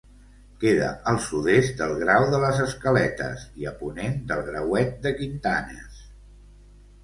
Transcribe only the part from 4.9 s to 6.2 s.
de Quintanes.